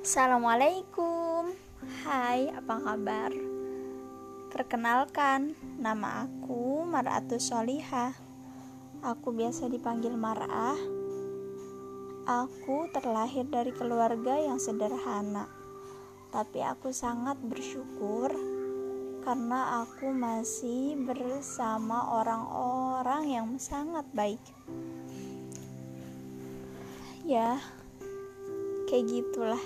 Assalamualaikum. 0.00 1.52
Hai, 2.08 2.48
apa 2.48 2.80
kabar? 2.80 3.36
Perkenalkan, 4.48 5.52
nama 5.76 6.24
aku 6.24 6.88
Mar'atus 6.88 7.52
Solihah. 7.52 8.16
Aku 9.04 9.36
biasa 9.36 9.68
dipanggil 9.68 10.16
Mar'ah. 10.16 10.80
Aku 12.24 12.88
terlahir 12.96 13.44
dari 13.52 13.76
keluarga 13.76 14.40
yang 14.40 14.56
sederhana 14.56 15.44
Tapi 16.32 16.64
aku 16.64 16.96
sangat 16.96 17.36
bersyukur 17.44 18.32
Karena 19.20 19.84
aku 19.84 20.16
masih 20.16 20.96
bersama 20.96 22.08
orang-orang 22.16 23.22
yang 23.28 23.48
sangat 23.60 24.08
baik. 24.16 24.40
Ya, 27.28 27.60
kayak 28.88 29.04
gitulah 29.04 29.60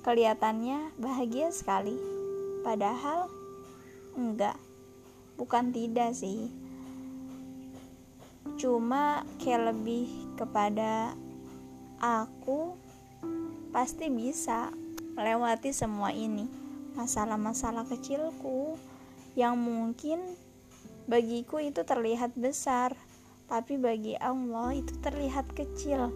Kelihatannya 0.00 0.96
bahagia 0.96 1.52
sekali, 1.52 1.92
padahal 2.64 3.28
enggak, 4.16 4.56
bukan 5.36 5.76
tidak 5.76 6.16
sih. 6.16 6.48
Cuma 8.56 9.28
kayak 9.36 9.76
lebih 9.76 10.08
kepada 10.40 11.12
aku 12.00 12.80
pasti 13.76 14.08
bisa 14.08 14.72
melewati 15.20 15.68
semua 15.68 16.16
ini, 16.16 16.48
masalah-masalah 16.96 17.84
kecilku 17.84 18.80
yang 19.36 19.60
mungkin 19.60 20.24
bagiku 21.04 21.60
itu 21.60 21.84
terlihat 21.84 22.32
besar, 22.40 22.96
tapi 23.52 23.76
bagi 23.76 24.16
Allah 24.16 24.72
itu 24.72 24.96
terlihat 25.04 25.52
kecil. 25.52 26.08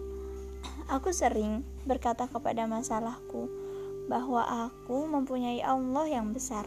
Aku 0.95 1.13
sering 1.13 1.61
berkata 1.85 2.25
kepada 2.25 2.65
masalahku, 2.65 3.64
bahwa 4.05 4.69
aku 4.69 5.09
mempunyai 5.09 5.61
Allah 5.65 6.05
yang 6.05 6.29
besar. 6.29 6.65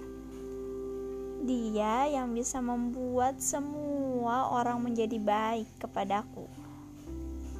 Dia 1.46 2.10
yang 2.10 2.34
bisa 2.34 2.58
membuat 2.58 3.38
semua 3.38 4.50
orang 4.50 4.82
menjadi 4.82 5.22
baik 5.22 5.70
kepadaku. 5.78 6.50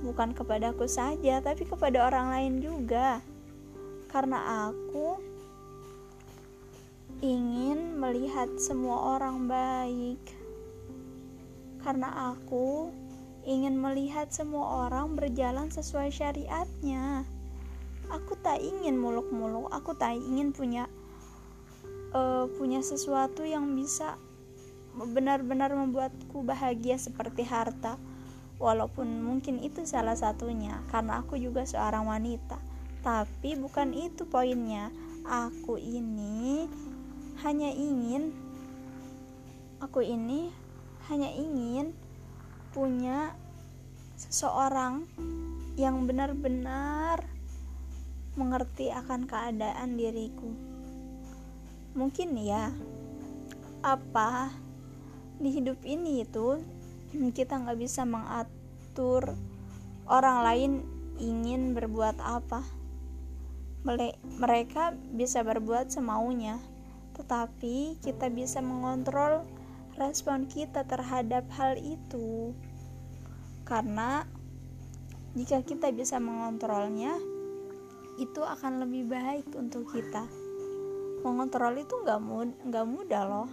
Bukan 0.02 0.34
kepadaku 0.34 0.90
saja, 0.90 1.38
tapi 1.38 1.62
kepada 1.62 2.10
orang 2.10 2.26
lain 2.34 2.54
juga. 2.58 3.22
Karena 4.10 4.70
aku 4.70 5.18
ingin 7.22 7.98
melihat 7.98 8.50
semua 8.58 9.18
orang 9.18 9.46
baik. 9.46 10.22
Karena 11.86 12.34
aku 12.34 12.90
ingin 13.46 13.78
melihat 13.78 14.28
semua 14.34 14.90
orang 14.90 15.14
berjalan 15.14 15.70
sesuai 15.70 16.10
syariatnya 16.10 17.37
tak 18.58 18.66
ingin 18.74 18.98
muluk-muluk. 18.98 19.70
Aku 19.70 19.94
tak 19.94 20.18
ingin 20.18 20.50
punya 20.50 20.90
uh, 22.10 22.50
punya 22.58 22.82
sesuatu 22.82 23.46
yang 23.46 23.70
bisa 23.78 24.18
benar-benar 24.98 25.70
membuatku 25.78 26.42
bahagia 26.42 26.98
seperti 26.98 27.46
harta. 27.46 28.02
Walaupun 28.58 29.22
mungkin 29.22 29.62
itu 29.62 29.86
salah 29.86 30.18
satunya 30.18 30.82
karena 30.90 31.22
aku 31.22 31.38
juga 31.38 31.62
seorang 31.62 32.10
wanita. 32.10 32.58
Tapi 33.06 33.54
bukan 33.54 33.94
itu 33.94 34.26
poinnya. 34.26 34.90
Aku 35.22 35.78
ini 35.78 36.66
hanya 37.46 37.70
ingin 37.70 38.34
aku 39.78 40.02
ini 40.02 40.50
hanya 41.06 41.30
ingin 41.30 41.94
punya 42.74 43.38
seseorang 44.18 45.06
yang 45.78 46.10
benar-benar 46.10 47.37
mengerti 48.38 48.94
akan 48.94 49.26
keadaan 49.26 49.98
diriku. 49.98 50.54
Mungkin 51.98 52.38
ya, 52.38 52.70
apa 53.82 54.54
di 55.42 55.50
hidup 55.50 55.82
ini 55.82 56.22
itu 56.22 56.62
kita 57.10 57.58
nggak 57.58 57.78
bisa 57.82 58.06
mengatur 58.06 59.34
orang 60.06 60.38
lain 60.46 60.72
ingin 61.18 61.74
berbuat 61.74 62.22
apa. 62.22 62.62
Mereka 64.38 64.94
bisa 65.18 65.42
berbuat 65.42 65.90
semaunya, 65.90 66.62
tetapi 67.18 67.98
kita 67.98 68.30
bisa 68.30 68.62
mengontrol 68.62 69.42
respon 69.98 70.46
kita 70.46 70.86
terhadap 70.86 71.42
hal 71.58 71.74
itu. 71.74 72.54
Karena 73.66 74.22
jika 75.34 75.62
kita 75.62 75.90
bisa 75.94 76.18
mengontrolnya, 76.22 77.16
itu 78.18 78.42
akan 78.42 78.82
lebih 78.82 79.06
baik 79.06 79.46
untuk 79.54 79.86
kita. 79.94 80.26
Mengontrol 81.22 81.78
itu 81.78 81.94
nggak 82.02 82.20
mud 82.20 82.50
nggak 82.66 82.86
mudah 82.86 83.22
loh. 83.24 83.48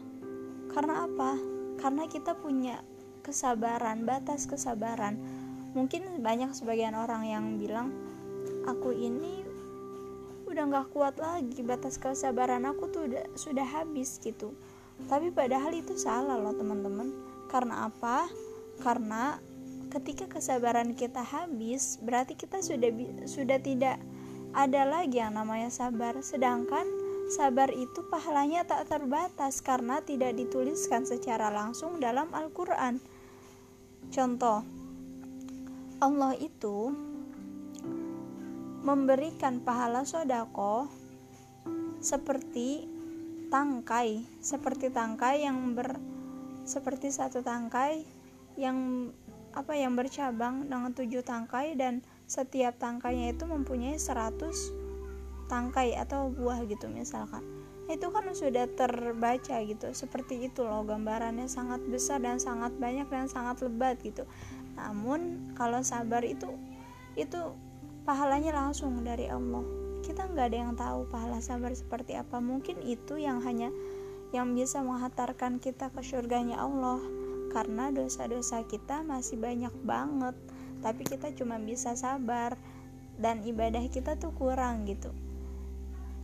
Karena 0.73 1.05
apa? 1.05 1.37
Karena 1.77 2.09
kita 2.09 2.33
punya 2.33 2.81
kesabaran 3.21 4.05
batas 4.05 4.49
kesabaran. 4.49 5.17
Mungkin 5.77 6.25
banyak 6.25 6.53
sebagian 6.57 6.97
orang 6.97 7.23
yang 7.29 7.45
bilang 7.61 7.93
aku 8.65 8.89
ini 8.93 9.45
udah 10.45 10.63
nggak 10.71 10.87
kuat 10.93 11.17
lagi 11.17 11.61
batas 11.65 11.97
kesabaran 11.97 12.65
aku 12.65 12.89
tuh 12.89 13.09
udah 13.09 13.25
sudah 13.37 13.65
habis 13.65 14.17
gitu. 14.21 14.53
Tapi 15.05 15.29
padahal 15.29 15.73
itu 15.77 15.93
salah 15.93 16.41
loh 16.41 16.53
teman-teman. 16.57 17.13
Karena 17.49 17.89
apa? 17.89 18.25
Karena 18.81 19.37
ketika 19.93 20.27
kesabaran 20.27 20.97
kita 20.97 21.21
habis 21.23 22.01
berarti 22.01 22.35
kita 22.35 22.59
sudah 22.59 22.91
sudah 23.29 23.59
tidak 23.61 24.01
ada 24.55 24.87
lagi 24.87 25.19
yang 25.19 25.35
namanya 25.35 25.67
sabar, 25.67 26.15
sedangkan 26.23 26.87
sabar 27.27 27.67
itu 27.75 28.07
pahalanya 28.07 28.63
tak 28.63 28.87
terbatas 28.87 29.59
karena 29.59 29.99
tidak 29.99 30.31
dituliskan 30.39 31.03
secara 31.03 31.51
langsung 31.51 31.99
dalam 31.99 32.31
Al-Quran. 32.31 33.03
Contoh, 34.15 34.63
Allah 35.99 36.33
itu 36.39 36.95
memberikan 38.87 39.59
pahala 39.59 40.07
sodako 40.07 40.87
seperti 41.99 42.87
tangkai, 43.51 44.23
seperti 44.39 44.87
tangkai 44.87 45.43
yang 45.43 45.75
ber 45.75 45.99
seperti 46.65 47.11
satu 47.11 47.45
tangkai 47.45 48.07
yang 48.57 49.11
apa 49.53 49.73
yang 49.77 49.93
bercabang 49.99 50.65
dengan 50.65 50.95
tujuh 50.95 51.21
tangkai 51.21 51.77
dan 51.77 52.01
setiap 52.25 52.81
tangkainya 52.81 53.33
itu 53.33 53.45
mempunyai 53.45 53.97
100 54.01 54.85
tangkai 55.45 55.93
atau 55.93 56.33
buah 56.33 56.65
gitu 56.65 56.89
misalkan. 56.89 57.45
Itu 57.85 58.09
kan 58.09 58.25
sudah 58.33 58.65
terbaca 58.73 59.61
gitu 59.61 59.93
seperti 59.93 60.49
itu 60.49 60.65
loh 60.65 60.81
gambarannya 60.81 61.45
sangat 61.45 61.85
besar 61.85 62.17
dan 62.17 62.41
sangat 62.41 62.73
banyak 62.81 63.05
dan 63.13 63.29
sangat 63.29 63.61
lebat 63.61 64.01
gitu. 64.01 64.25
Namun 64.73 65.53
kalau 65.53 65.85
sabar 65.85 66.25
itu 66.25 66.49
itu 67.13 67.53
pahalanya 68.09 68.57
langsung 68.57 69.05
dari 69.05 69.29
Allah. 69.29 69.63
Kita 70.01 70.29
nggak 70.29 70.45
ada 70.49 70.57
yang 70.57 70.73
tahu 70.73 71.09
pahala 71.13 71.37
sabar 71.41 71.73
seperti 71.77 72.17
apa. 72.17 72.41
Mungkin 72.41 72.81
itu 72.81 73.21
yang 73.21 73.41
hanya 73.45 73.69
yang 74.33 74.57
bisa 74.57 74.81
menghantarkan 74.81 75.61
kita 75.61 75.93
ke 75.93 76.01
surganya 76.01 76.57
Allah. 76.57 77.01
Karena 77.53 77.93
dosa-dosa 77.93 78.65
kita 78.67 79.05
masih 79.05 79.39
banyak 79.39 79.71
banget 79.87 80.35
tapi 80.85 81.01
kita 81.01 81.33
cuma 81.33 81.57
bisa 81.57 81.97
sabar. 81.97 82.53
Dan 83.17 83.41
ibadah 83.41 83.81
kita 83.89 84.21
tuh 84.21 84.29
kurang 84.37 84.85
gitu. 84.85 85.09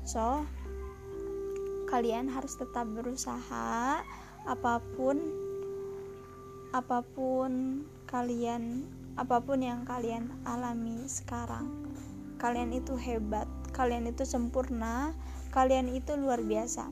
So 0.05 0.45
kalian 1.89 2.29
harus 2.29 2.53
tetap 2.61 2.85
berusaha. 2.85 4.05
Apa 4.45 4.73
pun 4.93 5.17
apa 6.77 7.01
pun 7.01 7.83
kalian 8.05 8.85
apa 9.17 9.41
pun 9.41 9.65
yang 9.65 9.81
kalian 9.81 10.29
alami 10.45 11.09
sekarang. 11.09 11.89
Kalian 12.37 12.69
itu 12.69 12.93
hebat. 13.01 13.49
Kalian 13.73 14.05
itu 14.05 14.27
sempurna. 14.29 15.17
Kalian 15.49 15.89
itu 15.89 16.13
luar 16.13 16.43
biasa. 16.43 16.85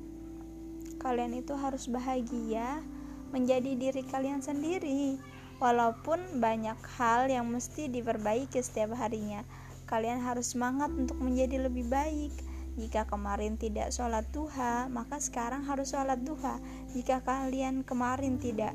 Kalian 0.97 1.37
itu 1.37 1.53
harus 1.53 1.85
bahagia 1.85 2.81
menjadi 3.29 3.77
diri 3.77 4.03
kalian 4.09 4.41
sendiri 4.41 5.21
Walaupun 5.59 6.39
banyak 6.39 6.79
hal 6.95 7.27
yang 7.27 7.43
mesti 7.51 7.91
diperbaiki 7.91 8.63
setiap 8.63 8.95
harinya, 8.95 9.43
kalian 9.91 10.23
harus 10.23 10.55
semangat 10.55 10.87
untuk 10.95 11.19
menjadi 11.19 11.67
lebih 11.67 11.91
baik. 11.91 12.31
Jika 12.79 13.03
kemarin 13.03 13.59
tidak 13.59 13.91
sholat 13.91 14.23
duha, 14.31 14.87
maka 14.87 15.19
sekarang 15.19 15.67
harus 15.67 15.91
sholat 15.91 16.23
duha. 16.23 16.63
Jika 16.95 17.19
kalian 17.27 17.83
kemarin 17.83 18.39
tidak 18.39 18.71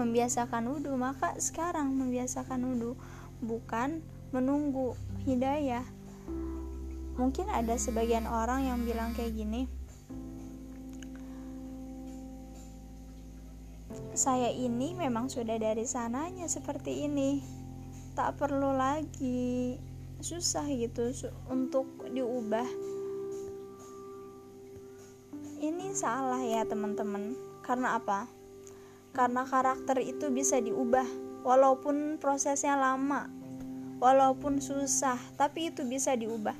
membiasakan 0.00 0.64
wudhu, 0.72 0.96
maka 0.96 1.36
sekarang 1.36 1.92
membiasakan 1.92 2.72
wudhu, 2.72 2.96
bukan 3.44 4.00
menunggu 4.32 4.96
hidayah. 5.28 5.84
Mungkin 7.20 7.52
ada 7.52 7.76
sebagian 7.76 8.24
orang 8.24 8.64
yang 8.64 8.80
bilang 8.84 9.12
kayak 9.12 9.36
gini, 9.36 9.68
saya 14.16 14.48
ini 14.48 14.96
memang 14.96 15.28
sudah 15.28 15.60
dari 15.60 15.84
sananya 15.84 16.48
seperti 16.48 17.04
ini. 17.04 17.44
Tak 18.16 18.40
perlu 18.40 18.72
lagi 18.72 19.76
susah 20.24 20.64
gitu 20.72 21.12
untuk 21.52 21.86
diubah. 22.08 22.66
Ini 25.60 25.92
salah 25.92 26.40
ya 26.40 26.64
teman-teman. 26.64 27.36
Karena 27.60 28.00
apa? 28.00 28.28
Karena 29.12 29.44
karakter 29.48 30.00
itu 30.00 30.28
bisa 30.32 30.60
diubah 30.60 31.06
walaupun 31.44 32.20
prosesnya 32.20 32.76
lama 32.76 33.30
walaupun 33.96 34.60
susah 34.60 35.16
tapi 35.40 35.72
itu 35.72 35.84
bisa 35.88 36.16
diubah. 36.16 36.56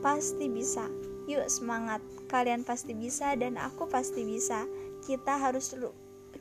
Pasti 0.00 0.48
bisa. 0.48 0.88
Yuk 1.24 1.48
semangat. 1.48 2.04
Kalian 2.28 2.64
pasti 2.64 2.92
bisa 2.92 3.32
dan 3.36 3.56
aku 3.56 3.88
pasti 3.88 4.24
bisa. 4.24 4.68
Kita 5.04 5.36
harus 5.36 5.72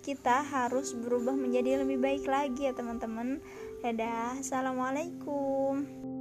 kita 0.01 0.41
harus 0.47 0.95
berubah 0.95 1.35
menjadi 1.37 1.83
lebih 1.85 2.01
baik 2.01 2.25
lagi 2.25 2.65
ya 2.65 2.73
teman-teman. 2.73 3.43
Dadah 3.83 4.39
assalamualaikum 4.39 6.12